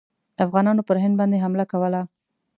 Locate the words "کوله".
1.71-2.01